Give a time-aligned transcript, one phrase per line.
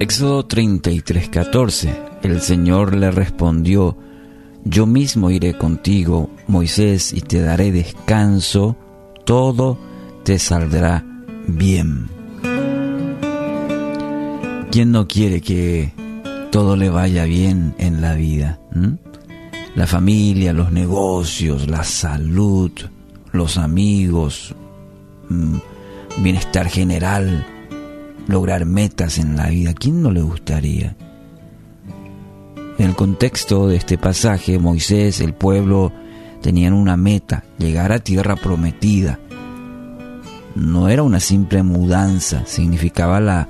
[0.00, 1.94] Éxodo 33, 14.
[2.22, 3.98] El Señor le respondió,
[4.64, 8.78] Yo mismo iré contigo, Moisés, y te daré descanso,
[9.26, 9.76] todo
[10.24, 11.04] te saldrá
[11.46, 12.08] bien.
[14.70, 15.92] ¿Quién no quiere que
[16.50, 18.58] todo le vaya bien en la vida?
[19.74, 22.72] La familia, los negocios, la salud,
[23.32, 24.54] los amigos,
[25.28, 25.56] mm,
[26.22, 27.46] bienestar general,
[28.30, 29.74] lograr metas en la vida.
[29.74, 30.96] ¿Quién no le gustaría?
[32.78, 35.92] En el contexto de este pasaje, Moisés, el pueblo,
[36.40, 39.18] tenían una meta, llegar a tierra prometida.
[40.54, 43.48] No era una simple mudanza, significaba la,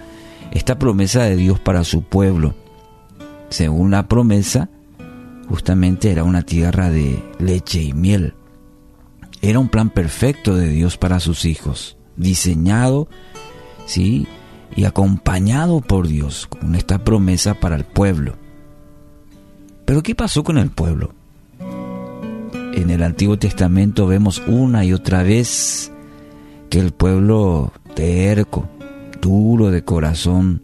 [0.50, 2.54] esta promesa de Dios para su pueblo.
[3.50, 4.68] Según la promesa,
[5.48, 8.34] justamente era una tierra de leche y miel.
[9.42, 13.08] Era un plan perfecto de Dios para sus hijos, diseñado,
[13.86, 14.26] sí,
[14.74, 18.34] y acompañado por Dios con esta promesa para el pueblo.
[19.84, 21.12] Pero ¿qué pasó con el pueblo?
[22.72, 25.90] En el Antiguo Testamento vemos una y otra vez
[26.70, 28.68] que el pueblo terco,
[29.20, 30.62] duro de corazón,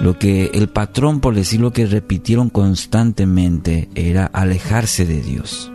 [0.00, 5.70] lo que el patrón, por decirlo que repitieron constantemente, era alejarse de Dios.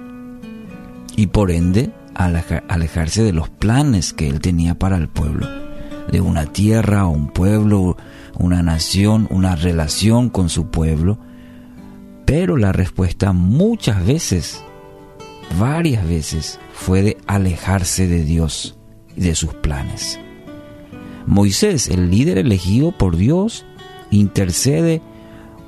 [1.16, 5.63] Y por ende, alejarse de los planes que él tenía para el pueblo
[6.14, 7.98] de una tierra, un pueblo,
[8.38, 11.18] una nación, una relación con su pueblo.
[12.24, 14.64] Pero la respuesta muchas veces,
[15.60, 18.78] varias veces, fue de alejarse de Dios
[19.18, 20.20] y de sus planes.
[21.26, 23.66] Moisés, el líder elegido por Dios,
[24.12, 25.02] intercede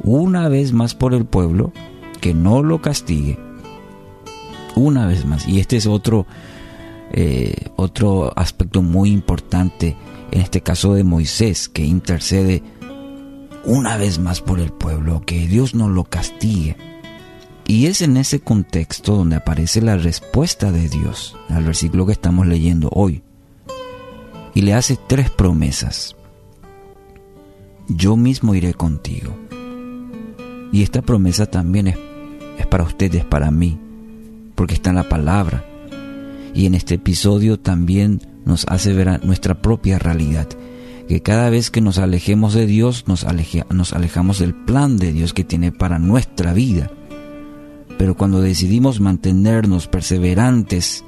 [0.03, 1.73] una vez más por el pueblo
[2.21, 3.39] que no lo castigue.
[4.75, 5.47] Una vez más.
[5.47, 6.27] Y este es otro,
[7.11, 9.95] eh, otro aspecto muy importante
[10.31, 12.61] en este caso de Moisés, que intercede
[13.63, 16.75] una vez más por el pueblo, que Dios no lo castigue.
[17.67, 22.45] Y es en ese contexto donde aparece la respuesta de Dios al versículo que estamos
[22.45, 23.23] leyendo hoy.
[24.53, 26.15] Y le hace tres promesas.
[27.87, 29.35] Yo mismo iré contigo.
[30.71, 31.97] Y esta promesa también es,
[32.59, 33.79] es para ustedes, para mí,
[34.53, 35.65] porque está en la palabra.
[36.55, 40.47] Y en este episodio también nos hace ver nuestra propia realidad.
[41.07, 45.43] Que cada vez que nos alejemos de Dios, nos, alejamos del plan de Dios que
[45.43, 46.89] tiene para nuestra vida.
[47.97, 51.03] Pero cuando decidimos mantenernos perseverantes,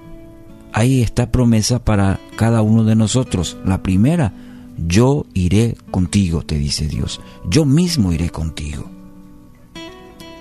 [0.74, 3.58] ahí está promesa para cada uno de nosotros.
[3.66, 4.34] La primera,
[4.78, 7.22] yo iré contigo, te dice Dios.
[7.50, 8.91] Yo mismo iré contigo.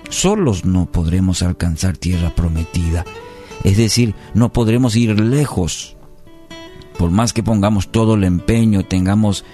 [0.09, 3.05] Solos no podremos alcanzar tierra prometida.
[3.63, 5.97] Es decir, no podremos ir lejos
[6.97, 9.45] por más que pongamos todo el empeño, tengamos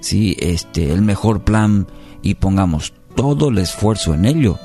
[0.00, 1.86] sí, este, el mejor plan
[2.22, 4.58] y pongamos todo el esfuerzo en ello,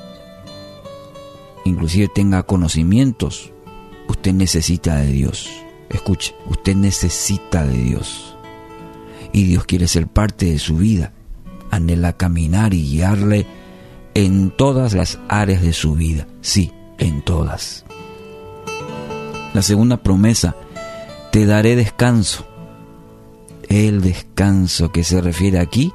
[1.64, 3.52] inclusive tenga conocimientos,
[4.08, 5.48] usted necesita de Dios.
[5.90, 8.36] Escuche, usted necesita de Dios.
[9.32, 11.12] Y Dios quiere ser parte de su vida.
[11.70, 13.46] Anhela caminar y guiarle
[14.14, 16.26] en todas las áreas de su vida.
[16.40, 17.84] Sí, en todas.
[19.54, 20.56] La segunda promesa
[21.30, 22.44] te daré descanso.
[23.68, 25.92] El descanso que se refiere aquí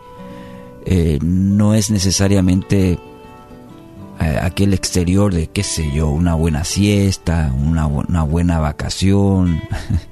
[0.86, 7.86] eh, no es necesariamente eh, aquel exterior de, qué sé yo, una buena siesta, una,
[7.86, 9.62] una buena vacación,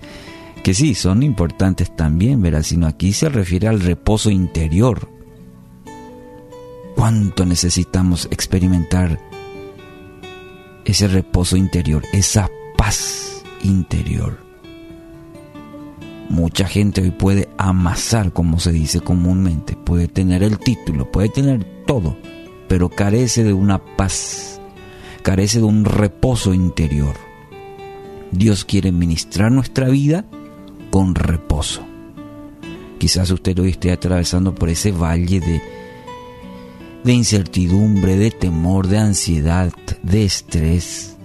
[0.64, 2.64] que sí, son importantes también, ¿verdad?
[2.64, 5.10] Sino aquí se refiere al reposo interior.
[6.98, 9.20] ¿Cuánto necesitamos experimentar
[10.84, 14.48] ese reposo interior, esa paz interior?
[16.30, 21.64] Mucha gente hoy puede amasar, como se dice comúnmente, puede tener el título, puede tener
[21.86, 22.18] todo,
[22.68, 24.60] pero carece de una paz,
[25.24, 27.16] carece de un reposo interior.
[28.32, 30.26] Dios quiere ministrar nuestra vida
[30.92, 31.86] con reposo.
[32.98, 35.62] Quizás usted hoy esté atravesando por ese valle de,
[37.04, 39.72] de incertidumbre, de temor, de ansiedad,
[40.04, 41.17] de estrés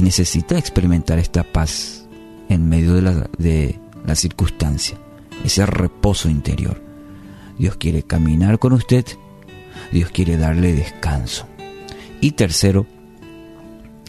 [0.00, 2.06] y necesita experimentar esta paz
[2.48, 4.96] en medio de, la, de, la circunstancia,
[5.44, 6.82] ese reposo interior.
[7.58, 9.04] Dios quiere caminar con usted,
[9.92, 11.46] Dios quiere darle descanso.
[12.22, 12.86] Y tercero,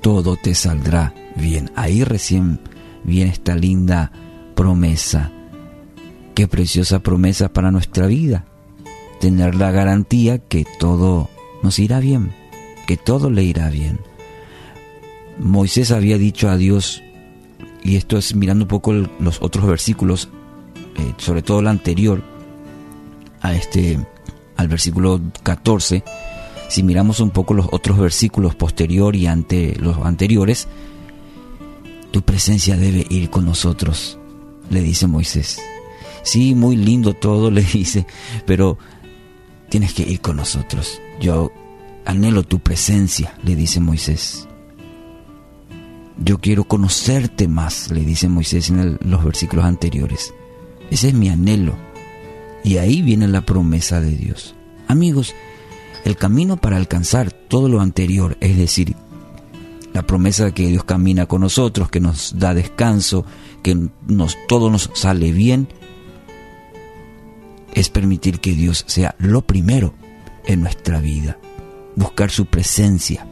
[0.02, 1.72] todo te saldrá bien.
[1.76, 2.62] Ahí recién
[3.04, 4.14] viene esta linda
[4.56, 5.30] promesa.
[6.36, 8.46] Qué preciosa promesa para nuestra vida.
[9.20, 11.30] Tener la garantía que todo
[11.64, 12.32] nos irá bien,
[12.88, 14.00] que todo le irá bien.
[15.42, 17.02] Moisés había dicho a Dios,
[17.84, 20.30] y esto es mirando un poco los otros versículos,
[20.98, 22.22] eh, sobre todo el anterior
[23.42, 24.00] a este,
[24.56, 26.04] al versículo 14,
[26.70, 30.68] si miramos un poco los otros versículos posterior y ante los anteriores,
[32.12, 34.20] tu presencia debe ir con nosotros,
[34.70, 35.60] le dice Moisés.
[36.22, 38.06] Sí, muy lindo todo, le dice,
[38.46, 38.78] pero
[39.70, 41.02] tienes que ir con nosotros.
[41.20, 41.52] Yo
[42.06, 44.48] anhelo tu presencia, le dice Moisés.
[46.24, 50.34] Yo quiero conocerte más, le dice Moisés en los versículos anteriores.
[50.92, 51.76] Ese es mi anhelo.
[52.64, 54.54] Y ahí viene la promesa de Dios.
[54.88, 55.34] Amigos,
[56.06, 58.96] el camino para alcanzar todo lo anterior, es decir,
[59.94, 63.26] la promesa de que Dios camina con nosotros, que nos da descanso,
[63.64, 65.70] que nos, todo nos sale bien,
[67.74, 69.96] es permitir que Dios sea lo primero
[70.46, 71.40] en nuestra vida,
[71.96, 73.26] buscar su presencia.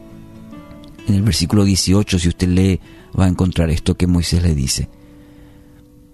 [1.10, 2.78] En el versículo 18, si usted lee,
[3.18, 4.88] va a encontrar esto que Moisés le dice.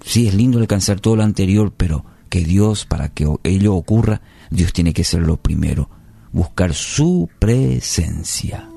[0.02, 4.72] Sí, es lindo alcanzar todo lo anterior, pero que Dios, para que ello ocurra, Dios
[4.72, 5.90] tiene que ser lo primero,
[6.32, 8.70] buscar su presencia.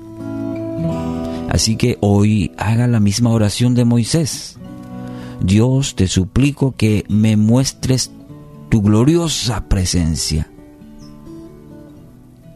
[1.48, 4.58] Así que hoy haga la misma oración de Moisés.
[5.42, 8.10] Dios, te suplico que me muestres
[8.68, 10.50] tu gloriosa presencia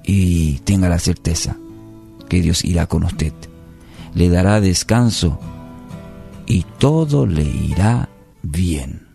[0.04, 1.56] y tenga la certeza
[2.28, 3.32] que Dios irá con usted.
[4.14, 5.38] Le dará descanso
[6.46, 8.08] y todo le irá
[8.42, 9.13] bien.